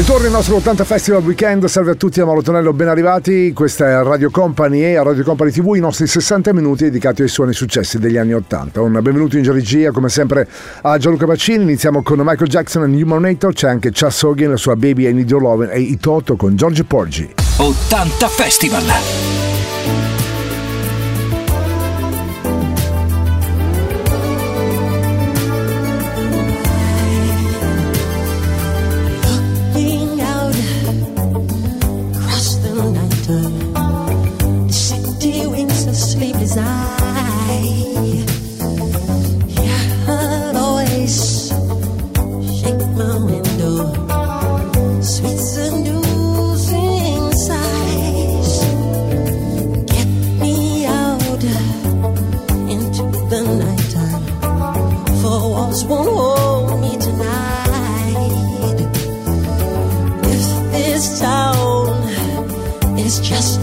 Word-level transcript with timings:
Ritorno 0.00 0.24
il 0.24 0.32
nostro 0.32 0.56
80 0.56 0.84
Festival 0.84 1.22
Weekend, 1.22 1.66
salve 1.66 1.90
a 1.90 1.94
tutti 1.94 2.20
da 2.20 2.24
Malotonello, 2.24 2.72
ben 2.72 2.88
arrivati, 2.88 3.52
questa 3.52 3.86
è 3.86 4.02
Radio 4.02 4.30
Company 4.30 4.80
e 4.80 4.96
a 4.96 5.02
Radio 5.02 5.22
Company 5.22 5.50
TV 5.50 5.74
i 5.76 5.80
nostri 5.80 6.06
60 6.06 6.54
minuti 6.54 6.84
dedicati 6.84 7.20
ai 7.20 7.28
suoni 7.28 7.52
successi 7.52 7.98
degli 7.98 8.16
anni 8.16 8.32
80. 8.32 8.80
Un 8.80 8.92
benvenuto 9.02 9.36
in 9.36 9.52
regia 9.52 9.90
come 9.90 10.08
sempre 10.08 10.48
a 10.80 10.96
Gianluca 10.96 11.26
Baccini, 11.26 11.64
iniziamo 11.64 12.02
con 12.02 12.18
Michael 12.20 12.48
Jackson 12.48 12.90
e 12.90 13.02
Human 13.02 13.20
Nature, 13.20 13.52
c'è 13.52 13.68
anche 13.68 13.90
Chas 13.92 14.22
Hogan, 14.22 14.48
la 14.48 14.56
sua 14.56 14.74
Baby 14.74 15.04
and 15.04 15.16
Need 15.16 15.28
Your 15.28 15.42
Love 15.42 15.70
e 15.70 15.80
i 15.80 15.98
Toto 15.98 16.34
con 16.34 16.56
Giorgio 16.56 16.84
Porgi. 16.84 17.34
80 17.58 18.26
Festival! 18.28 18.84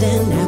Then. 0.00 0.32
out. 0.32 0.47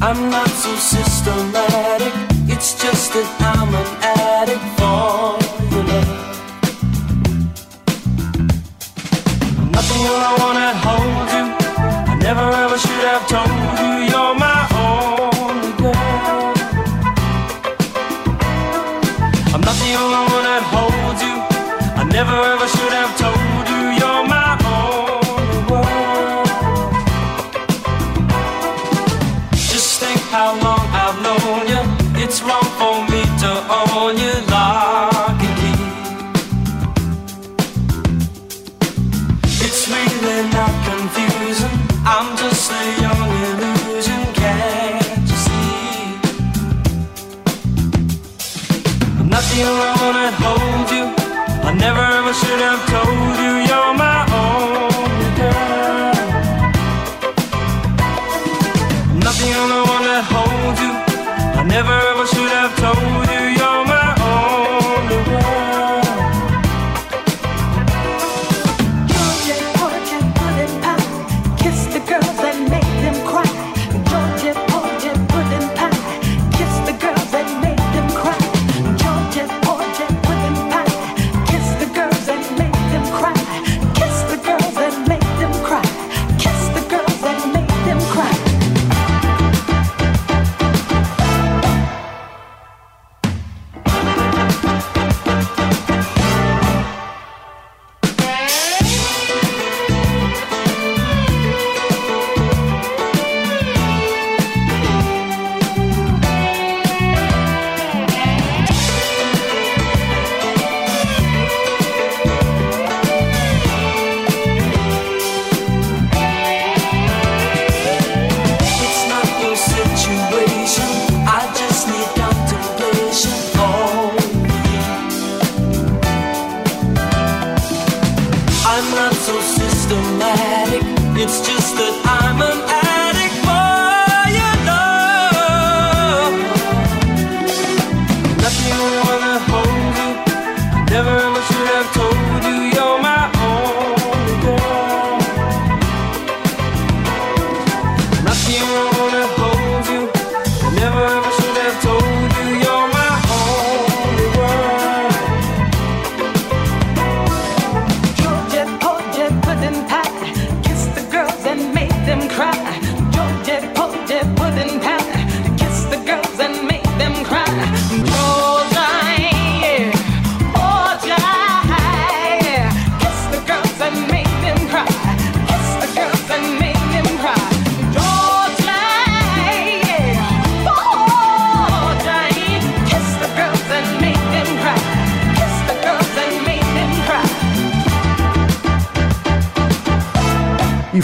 I'm 0.00 0.30
not 0.30 0.48
so 0.48 0.74
systematic, 0.76 2.14
it's 2.48 2.80
just 2.82 3.12
that 3.12 3.28
I'm 3.40 3.65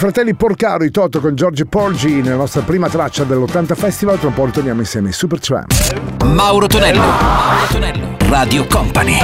fratelli 0.02 0.34
Porcaro, 0.34 0.82
i 0.82 0.90
Toto 0.90 1.20
con 1.20 1.36
George 1.36 1.64
Porgi 1.64 2.22
nella 2.22 2.34
nostra 2.34 2.62
prima 2.62 2.88
traccia 2.88 3.22
dell'80 3.22 3.76
Festival, 3.76 4.18
tra 4.18 4.26
un 4.26 4.34
po' 4.34 4.46
ritorniamo 4.46 4.80
insieme 4.80 5.06
in 5.06 5.12
Super 5.12 5.38
Tramp. 5.38 6.24
Mauro 6.24 6.66
Tonello, 6.66 6.98
Mauro 6.98 7.66
Tonello, 7.70 8.16
Radio 8.28 8.66
Company. 8.66 9.18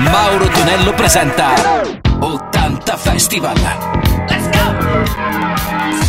Mauro 0.00 0.48
Tonello 0.48 0.92
presenta 0.92 1.54
80 2.18 2.96
Festival. 2.98 3.54
Let's 4.28 4.50
go! 4.50 5.35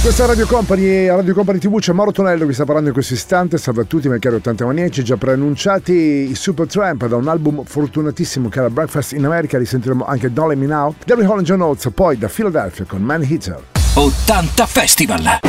Questa 0.02 0.24
è 0.24 0.28
Radio 0.28 0.48
Company, 0.48 1.08
Radio 1.08 1.34
Company 1.34 1.60
TV, 1.60 1.80
c'è 1.80 1.92
Mauro 1.92 2.12
Tonello 2.12 2.46
che 2.46 2.54
sta 2.54 2.64
parlando 2.64 2.88
in 2.88 2.94
questo 2.94 3.14
istante, 3.14 3.58
salve 3.58 3.82
a 3.82 3.84
tutti, 3.86 4.08
miei 4.08 4.20
cari 4.20 4.36
80 4.36 4.66
maniaci, 4.66 5.04
già 5.04 5.18
preannunciati 5.18 5.94
i 5.94 6.36
Super 6.36 6.68
Tramp 6.68 7.06
da 7.08 7.16
un 7.16 7.28
album 7.28 7.64
fortunatissimo 7.64 8.48
che 8.50 8.60
era 8.60 8.70
Breakfast 8.70 9.12
in 9.12 9.26
America, 9.26 9.58
risentiremo 9.58 10.06
anche 10.06 10.32
Dolly 10.32 10.56
Me 10.56 10.66
Now, 10.66 10.96
Gary 11.06 11.26
Holland 11.26 11.46
John 11.46 11.62
Oates, 11.62 11.92
poi 11.94 12.18
da 12.18 12.28
Philadelphia 12.28 12.86
con 12.86 13.02
Man 13.02 13.24
Hitter. 13.24 13.62
80 13.94 14.66
Festival! 14.66 15.40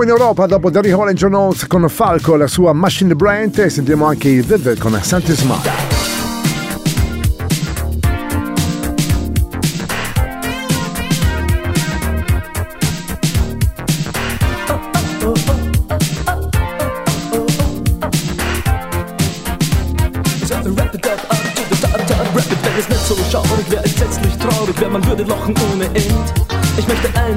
Ritorniamo 0.00 0.02
in 0.02 0.08
Europa 0.08 0.46
dopo 0.46 0.70
Derry 0.70 0.92
Hall 0.92 1.12
Jones 1.12 1.66
con 1.66 1.86
Falco 1.88 2.34
e 2.34 2.38
la 2.38 2.46
sua 2.46 2.72
Machine 2.72 3.14
Brand 3.14 3.58
e 3.58 3.68
sentiamo 3.68 4.06
anche 4.06 4.28
i 4.28 4.40
Vivid 4.40 4.78
con 4.78 4.98
Santi 5.02 5.32
Smart. 5.32 5.79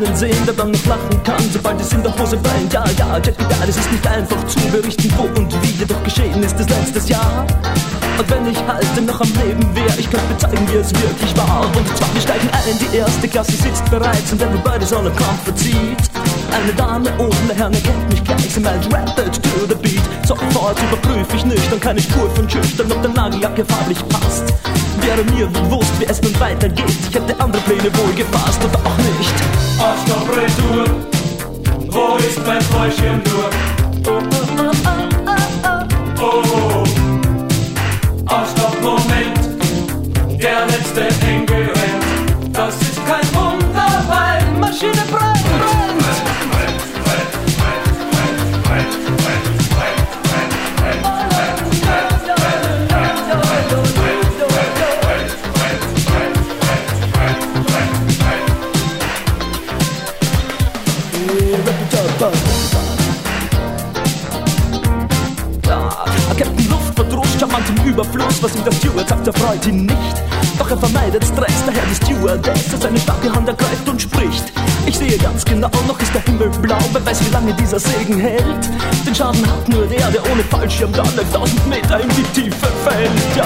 Möchte 0.03 0.07
einen 0.07 0.15
sehen, 0.15 0.45
der 0.45 0.53
dann 0.53 0.71
noch 0.71 0.85
lachen 0.85 1.23
kann, 1.23 1.49
sobald 1.51 1.79
es 1.81 1.93
in 1.93 2.03
der 2.03 2.17
Hose 2.17 2.37
brennt. 2.37 2.73
Ja, 2.73 2.83
ja, 2.97 3.19
check 3.19 3.39
out, 3.39 3.67
es 3.67 3.77
ist 3.77 3.91
nicht 3.91 4.07
einfach 4.07 4.47
zu 4.47 4.59
berichten, 4.71 5.13
wo 5.17 5.23
und 5.39 5.53
wie 5.63 5.79
jedoch 5.79 6.01
geschehen 6.03 6.41
ist 6.43 6.59
es 6.59 6.69
letztes 6.69 7.09
Jahr. 7.09 7.45
Und 8.17 8.29
wenn 8.29 8.47
ich 8.47 8.57
halt 8.67 9.05
noch 9.05 9.21
am 9.21 9.31
Leben 9.43 9.75
wäre, 9.75 9.97
ich 9.97 10.09
könnte 10.09 10.33
bezeigen, 10.33 10.67
wie 10.71 10.77
es 10.77 10.91
wirklich 10.93 11.35
war. 11.37 11.65
Und 11.75 11.97
zwar, 11.97 12.13
wir 12.13 12.21
steigen 12.21 12.49
ein, 12.51 12.77
die 12.79 12.97
erste 12.97 13.27
Klasse 13.27 13.51
sitzt 13.53 13.89
bereits 13.89 14.31
und 14.31 14.41
everybody's 14.41 14.93
on 14.93 15.07
a 15.07 15.09
comfort 15.11 15.57
seat. 15.57 15.97
Eine 16.51 16.73
Dame 16.73 17.09
ohne 17.17 17.53
Herren 17.55 17.73
erkennt 17.73 18.09
mich 18.09 18.23
gleich, 18.23 18.53
sie 18.53 18.59
meint 18.59 18.85
rapid 18.93 19.41
to 19.41 19.65
the 19.67 19.75
beat. 19.75 20.27
Sofort 20.27 20.77
überprüfe 20.83 21.35
ich 21.35 21.45
nüchtern, 21.45 21.79
keine 21.79 22.01
Spur 22.01 22.29
von 22.35 22.49
schüchtern, 22.49 22.91
ob 22.91 23.01
der 23.01 23.11
Nagellack 23.11 23.57
farblich 23.67 23.97
passt. 24.09 24.53
Wäre 25.05 25.23
mir 25.35 25.47
bewusst, 25.47 25.91
wie 25.99 26.05
es 26.05 26.21
nun 26.21 26.39
weitergeht, 26.39 26.85
ich 27.09 27.13
hätte 27.13 27.35
andere 27.39 27.61
Pläne 27.63 27.91
wohl 27.97 28.13
gefasst 28.15 28.63
oder 28.63 28.79
auch 28.85 28.97
nicht. 28.97 29.33
Auf 29.79 30.05
Retour, 30.29 30.85
wo 31.89 32.17
ist 32.17 32.39
mein 32.45 32.61
Fläschchen 32.61 33.21
nur? 33.25 33.49
Oh, 36.19 36.83
Ausstopp-Moment, 38.27 39.39
der 40.41 40.65
letzte 40.67 41.01
Engel 41.01 41.11
rennt. 41.11 41.22
Überfluss, 67.93 68.41
was 68.41 68.55
ihm 68.55 68.63
der 68.63 68.71
Steward 68.71 69.07
sagt, 69.07 69.27
erfreut 69.27 69.65
ihn 69.67 69.85
nicht. 69.85 70.23
Doch 70.57 70.69
er 70.69 70.77
vermeidet 70.77 71.23
Stress, 71.23 71.63
daher 71.65 71.83
die 71.89 71.95
Stewardess 71.95 72.65
seine 72.79 72.99
starke 72.99 73.31
Hand 73.31 73.47
ergreift 73.47 73.87
und 73.87 74.01
spricht. 74.01 74.51
Ich 74.87 74.97
sehe 74.97 75.17
ganz 75.17 75.45
genau, 75.45 75.69
noch 75.87 75.99
ist 75.99 76.13
der 76.13 76.21
Himmel 76.23 76.49
blau, 76.61 76.79
wer 76.91 77.05
weiß 77.05 77.23
wie 77.25 77.31
lange 77.31 77.53
dieser 77.53 77.79
Segen 77.79 78.19
hält. 78.19 78.69
Den 79.05 79.13
Schaden 79.13 79.45
hat 79.45 79.69
nur 79.69 79.85
der, 79.85 80.09
der 80.09 80.31
ohne 80.31 80.43
Fallschirm 80.43 80.91
da 80.93 81.03
1000 81.03 81.67
Meter 81.67 81.99
in 81.99 82.09
die 82.09 82.41
Tiefe 82.41 82.67
fällt, 82.83 83.11
ja. 83.35 83.45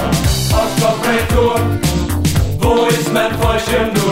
Ostkopfretour, 0.58 1.60
wo 2.60 2.86
ist 2.86 3.12
mein 3.14 3.32
Fallschirm 3.40 3.94
nur? 3.96 4.07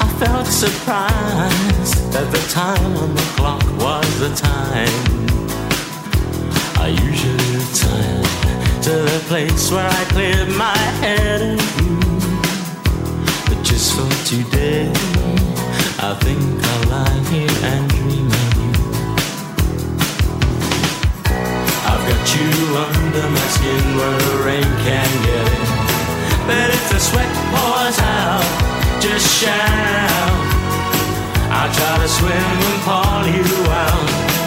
I 0.00 0.08
felt 0.18 0.46
surprised 0.46 2.12
that 2.12 2.30
the 2.32 2.40
time 2.50 2.96
on 2.96 3.14
the 3.14 3.22
clock 3.36 3.62
was 3.78 4.08
the 4.20 4.34
time. 4.34 4.88
I 6.80 6.88
usually 6.88 7.60
tie 7.74 8.22
to 8.84 8.90
the 8.90 9.20
place 9.28 9.70
where 9.70 9.86
I 9.86 10.04
cleared 10.14 10.48
my 10.56 10.78
head 11.02 11.42
of 11.42 11.60
you, 11.82 12.00
but 13.48 13.62
just 13.62 13.92
for 13.94 14.08
today, 14.24 14.90
I 16.00 16.14
think 16.22 16.47
skin 23.68 23.96
where 23.96 24.18
the 24.18 24.44
rain 24.44 24.70
can 24.86 25.10
get 25.24 25.46
in. 25.46 25.66
But 26.46 26.70
if 26.70 26.88
the 26.90 26.98
sweat 26.98 27.30
pours 27.52 27.98
out, 27.98 28.44
just 29.00 29.26
shout. 29.40 30.38
I'll 31.50 31.72
try 31.72 31.98
to 32.02 32.08
swim 32.08 32.56
and 32.68 32.80
pull 32.86 33.24
you 33.36 33.70
out. 33.70 34.37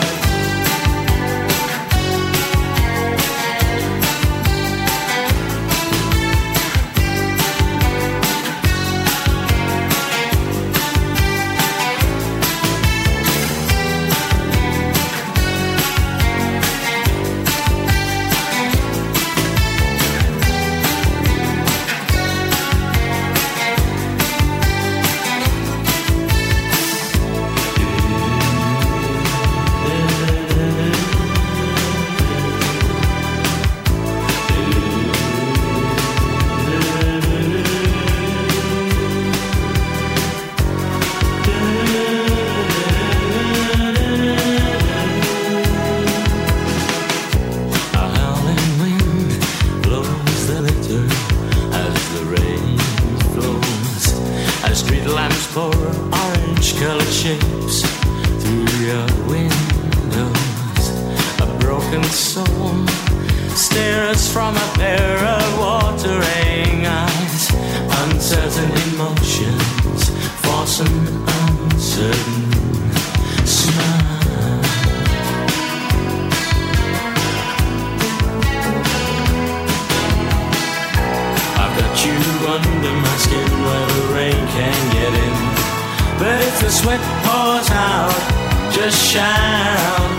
Sweat 86.81 86.99
pours 87.25 87.69
out, 87.69 88.71
just 88.73 88.97
shout. 89.11 90.11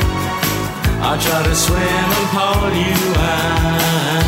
I'll 1.04 1.18
try 1.18 1.42
to 1.42 1.54
swim 1.56 2.08
and 2.18 2.28
pull 2.34 2.70
you 2.84 3.14
out. 3.18 4.21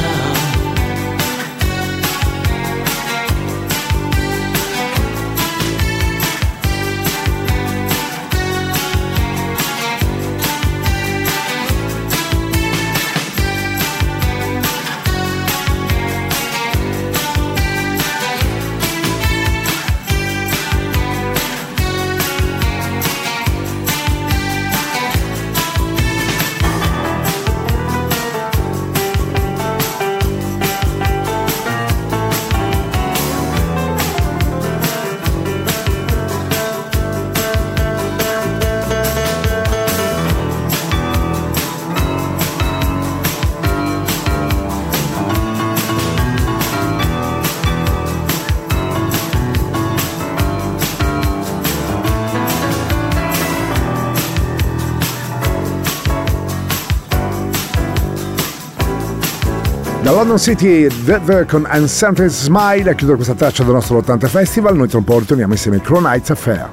London 60.34 60.38
City, 60.38 60.88
The 61.04 61.20
The 61.24 61.46
con 61.46 61.68
Uncentered 61.70 62.30
Smile 62.30 62.90
a 62.90 62.94
chiudere 62.94 63.14
questa 63.14 63.34
traccia 63.34 63.62
del 63.62 63.72
nostro 63.72 63.98
80 63.98 64.26
Festival. 64.26 64.74
Noi 64.76 64.88
tra 64.88 64.98
un 64.98 65.04
po' 65.04 65.18
ritorniamo 65.20 65.52
insieme 65.52 65.76
ai 65.76 65.82
Crow 65.82 66.00
Nights 66.00 66.30
Affair. 66.30 66.70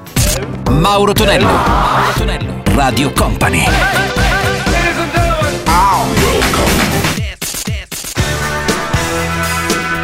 Mauro 0.70 1.12
Tonello, 1.12 1.46
Mauro 1.46 2.12
Tonello, 2.16 2.62
Radio 2.74 3.12
Company. 3.12 3.64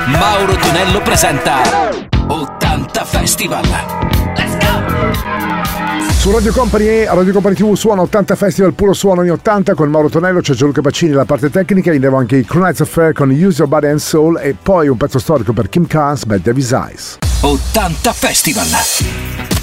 Mauro 0.06 0.54
Tonello 0.54 1.02
presenta 1.02 1.62
80 2.28 3.04
Festival. 3.04 3.66
Su 6.18 6.33
Radio 6.33 6.52
Company 6.52 6.85
e 6.85 7.04
Radio 7.07 7.33
Company 7.33 7.54
TV 7.54 7.74
suona 7.74 8.02
80 8.02 8.35
Festival, 8.35 8.74
puro 8.74 8.92
suono 8.92 9.20
ogni 9.20 9.31
80 9.31 9.74
con 9.74 9.88
Mauro 9.88 10.09
Tonello, 10.09 10.40
c'è 10.40 10.52
Gianluca 10.52 10.81
Pacini 10.81 11.12
la 11.12 11.24
parte 11.24 11.48
tecnica, 11.48 11.92
indiamo 11.92 12.16
anche 12.16 12.37
i 12.37 12.44
Crow 12.44 12.61
Nights 12.64 12.81
Affair 12.81 13.12
con 13.12 13.31
Use 13.31 13.59
Your 13.59 13.68
Body 13.68 13.87
and 13.87 14.00
Soul 14.00 14.37
e 14.42 14.57
poi 14.61 14.88
un 14.88 14.96
pezzo 14.96 15.20
storico 15.20 15.52
per 15.52 15.68
Kim 15.68 15.87
Carnes, 15.87 16.24
Bad 16.24 16.42
Davis 16.42 16.72
Eyes. 16.72 17.18
80 17.40 18.12
Festival. 18.12 19.57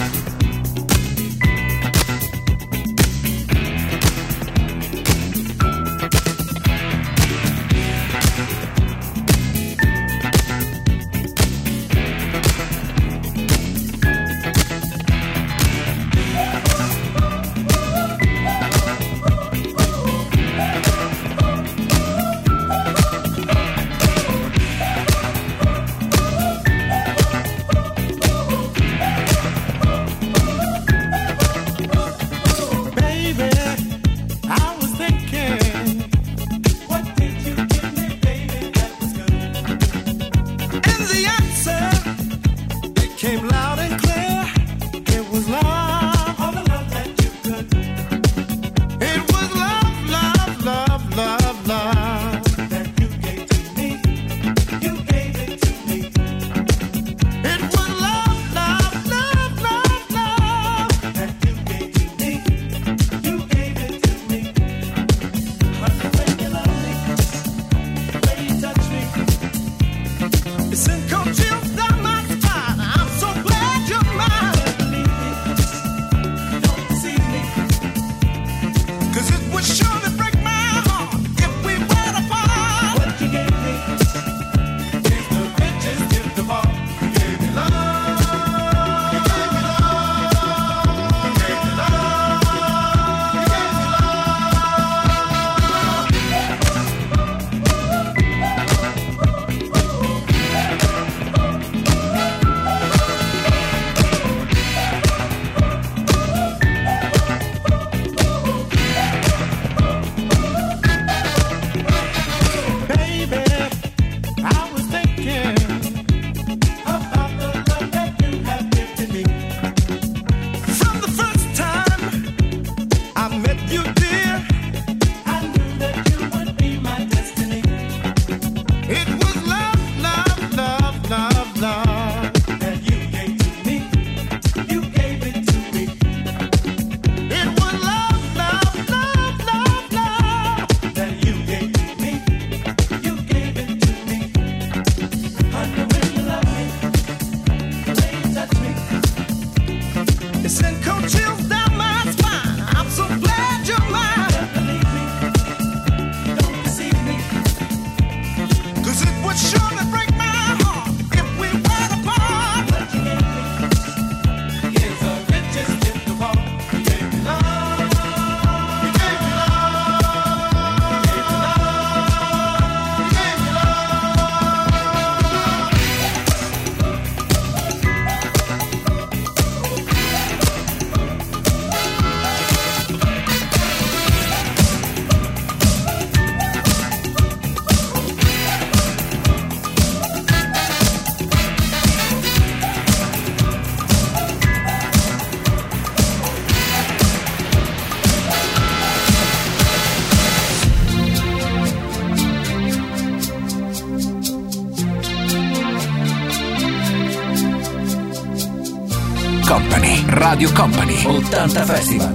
Company, 209.55 209.95
Radio 210.21 210.49
Company, 210.49 210.95
80 210.95 211.47
Festival. 211.63 212.11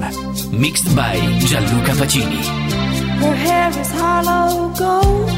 Mixed 0.52 0.94
by 0.94 1.16
Gianluca 1.48 1.92
Pacini. 1.92 2.42
Her 3.22 3.34
hair 3.34 3.70
is 3.80 3.90
hollow 3.92 4.68
gold, 4.82 5.30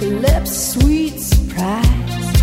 her 0.00 0.12
lips 0.26 0.74
sweet 0.74 1.18
surprise. 1.18 2.38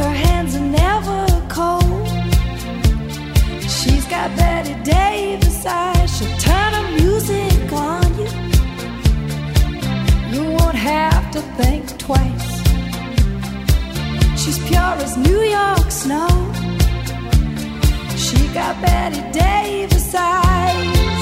Her 0.00 0.14
hands 0.24 0.54
are 0.54 0.68
never 0.82 1.26
cold. 1.48 2.06
She's 3.76 4.06
got 4.06 4.28
Betty 4.36 4.76
Davis 4.84 5.66
eyes. 5.66 6.08
She'll 6.16 6.38
turn 6.38 6.72
her 6.78 6.88
music 7.02 7.72
on 7.72 8.08
you. 8.20 8.30
You 10.34 10.42
won't 10.56 10.76
have 10.76 11.32
to 11.32 11.40
think 11.58 11.98
twice. 11.98 12.39
She's 14.50 14.68
pure 14.68 14.80
as 14.80 15.16
New 15.16 15.42
York 15.42 15.92
snow. 15.92 16.26
She 18.16 18.48
got 18.52 18.82
Betty 18.82 19.22
Davis 19.30 20.12
eyes. 20.12 21.19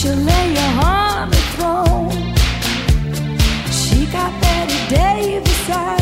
She'll 0.00 0.14
lay 0.14 0.52
you 0.52 0.80
on 0.80 1.28
the 1.28 1.36
throne. 1.56 2.12
She 3.72 4.06
got 4.06 4.30
Betty 4.40 4.94
Davis 4.94 5.70
eyes. 5.70 5.97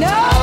know. 0.00 0.33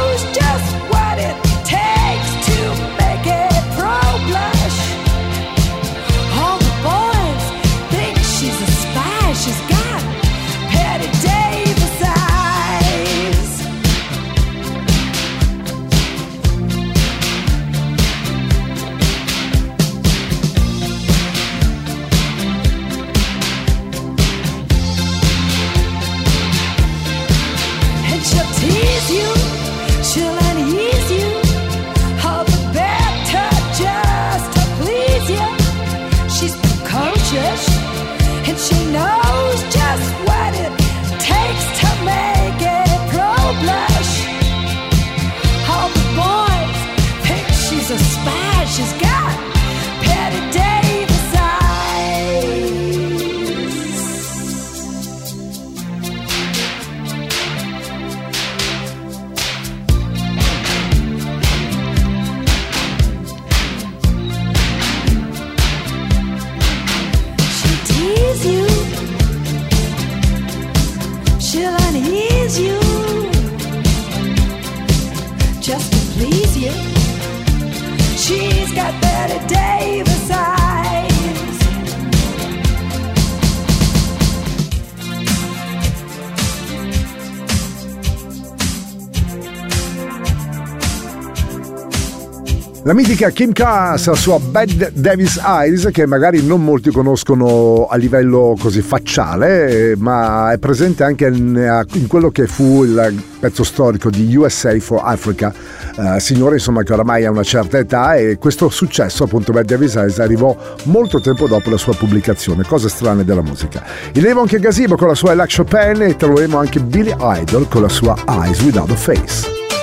La 92.92 92.98
mitica 92.98 93.30
Kim 93.30 93.54
Cass, 93.54 94.08
la 94.08 94.16
sua 94.16 94.38
Bad 94.38 94.92
Davis 94.92 95.40
Eyes, 95.42 95.88
che 95.94 96.06
magari 96.06 96.46
non 96.46 96.62
molti 96.62 96.92
conoscono 96.92 97.88
a 97.90 97.96
livello 97.96 98.54
così 98.60 98.82
facciale, 98.82 99.96
ma 99.98 100.52
è 100.52 100.58
presente 100.58 101.06
anche 101.06 101.28
in, 101.28 101.86
in 101.94 102.08
quello 102.08 102.32
che 102.32 102.48
fu 102.48 102.84
il 102.84 103.24
pezzo 103.40 103.64
storico 103.64 104.10
di 104.10 104.36
USA 104.36 104.78
for 104.82 105.00
Africa, 105.06 105.54
eh, 105.98 106.20
signore 106.20 106.56
insomma 106.56 106.84
che 106.84 106.92
oramai 106.92 107.24
ha 107.24 107.32
una 107.32 107.44
certa 107.44 107.78
età 107.78 108.16
e 108.16 108.38
questo 108.38 108.68
successo 108.68 109.24
appunto 109.24 109.54
Bad 109.54 109.68
Davis 109.68 109.96
Eyes 109.96 110.20
arrivò 110.20 110.54
molto 110.84 111.22
tempo 111.22 111.48
dopo 111.48 111.70
la 111.70 111.78
sua 111.78 111.96
pubblicazione, 111.96 112.66
cose 112.66 112.90
strane 112.90 113.24
della 113.24 113.42
musica. 113.42 113.86
Il 114.12 114.22
Levo 114.22 114.42
anche 114.42 114.60
Gazebo 114.60 114.98
con 114.98 115.08
la 115.08 115.16
sua 115.16 115.32
Ella 115.32 115.46
Chopin 115.48 116.02
e 116.02 116.18
troveremo 116.18 116.58
anche 116.58 116.82
Billy 116.82 117.16
Idol 117.18 117.70
con 117.70 117.84
la 117.84 117.90
sua 117.90 118.18
Eyes 118.28 118.60
Without 118.60 118.92
a 118.92 118.96
Face. 118.96 119.81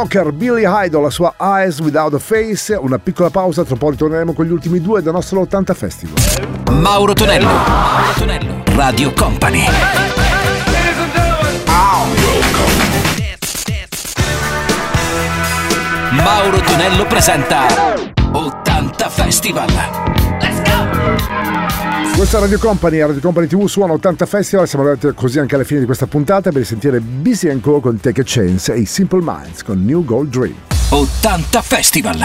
rocker 0.00 0.32
Billy 0.32 0.64
Idol, 0.66 1.02
la 1.02 1.10
sua 1.10 1.34
Eyes 1.38 1.78
Without 1.80 2.14
a 2.14 2.18
Face. 2.18 2.74
Una 2.74 2.98
piccola 2.98 3.28
pausa, 3.28 3.64
tra 3.64 3.76
poco 3.76 3.92
ritorneremo 3.92 4.32
con 4.32 4.46
gli 4.46 4.50
ultimi 4.50 4.80
due 4.80 5.02
del 5.02 5.12
nostro 5.12 5.40
80 5.40 5.74
Festival. 5.74 6.14
Mauro 6.70 7.12
Tonello, 7.12 7.46
Mauro 7.46 8.12
Tonello, 8.16 8.62
Radio 8.64 9.12
Company. 9.12 9.66
Mauro 16.12 16.60
Tonello 16.60 17.06
presenta 17.06 17.66
80 18.32 19.08
Festival. 19.10 19.68
Let's 20.40 20.59
questa 22.20 22.36
è 22.36 22.40
Radio 22.42 22.58
Company, 22.58 23.00
Radio 23.00 23.18
Company 23.18 23.46
TV 23.46 23.64
Suono 23.64 23.94
80 23.94 24.26
Festival, 24.26 24.68
siamo 24.68 24.84
arrivati 24.84 25.14
così 25.14 25.38
anche 25.38 25.54
alla 25.54 25.64
fine 25.64 25.80
di 25.80 25.86
questa 25.86 26.06
puntata 26.06 26.52
per 26.52 26.66
sentire 26.66 27.00
Busy 27.00 27.58
Co 27.60 27.80
con 27.80 27.98
Take 27.98 28.20
a 28.20 28.24
Chance 28.26 28.74
e 28.74 28.80
i 28.80 28.84
Simple 28.84 29.20
Minds 29.22 29.62
con 29.62 29.82
New 29.82 30.04
Gold 30.04 30.28
Dream. 30.28 30.54
80 30.90 31.62
Festival! 31.62 32.18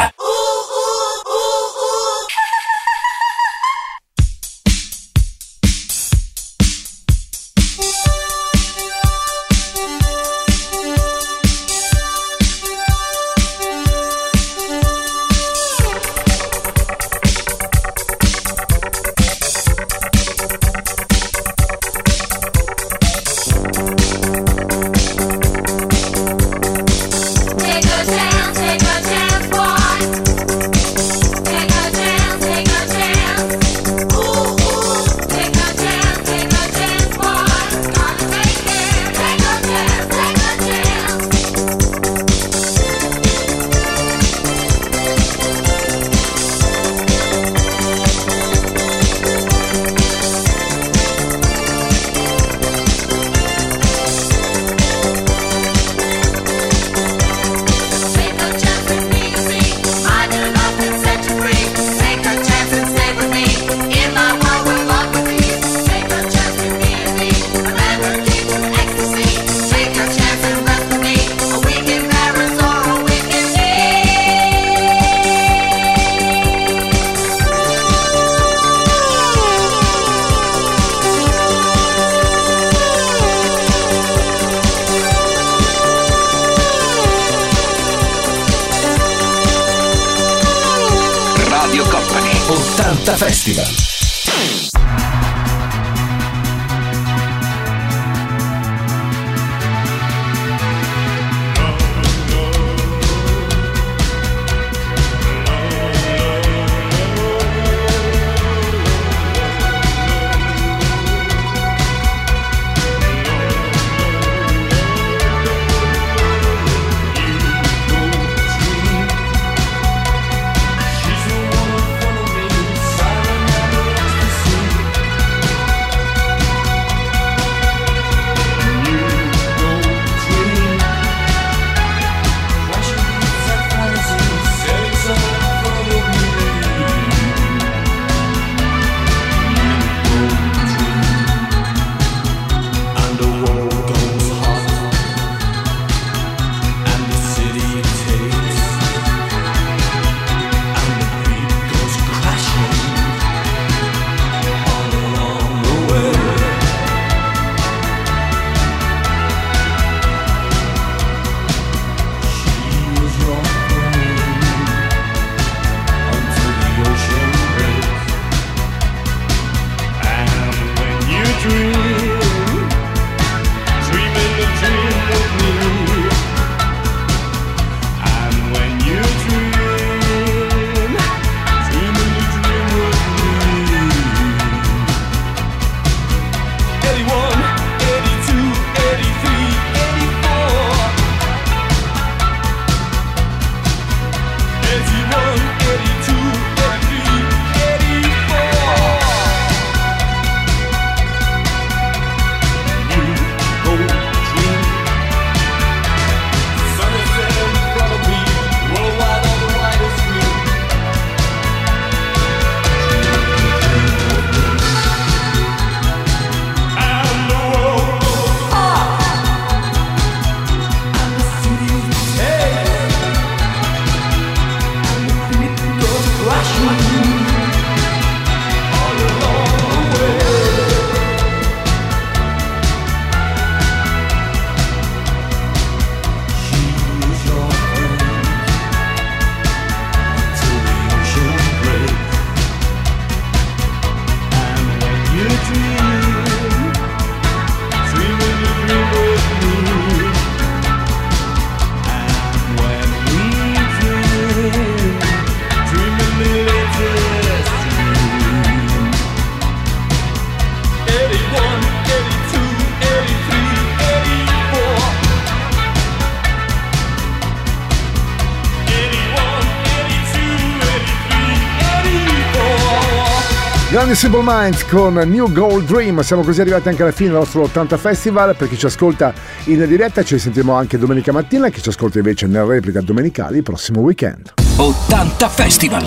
84. 273.95 273.95
Grandi 273.95 273.97
Simple 273.97 274.21
Minds 274.23 274.65
con 274.65 274.93
New 274.93 275.31
Gold 275.31 275.65
Dream. 275.65 276.01
Siamo 276.01 276.21
così 276.21 276.41
arrivati 276.41 276.67
anche 276.67 276.83
alla 276.83 276.91
fine 276.91 277.09
del 277.09 277.19
nostro 277.19 277.43
80 277.43 277.77
Festival. 277.77 278.35
Per 278.35 278.49
chi 278.49 278.57
ci 278.57 278.65
ascolta 278.65 279.13
in 279.45 279.65
diretta, 279.67 280.03
ci 280.03 280.19
sentiremo 280.19 280.53
anche 280.53 280.77
domenica 280.77 281.11
mattina. 281.11 281.49
Chi 281.49 281.61
ci 281.61 281.69
ascolta 281.69 281.97
invece 281.97 282.27
nella 282.27 282.45
replica 282.45 282.81
domenicali, 282.81 283.37
il 283.37 283.43
prossimo 283.43 283.79
weekend. 283.81 284.33
80 284.57 285.29
Festival. 285.29 285.85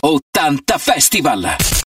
80 0.00 0.78
Festival. 0.78 1.84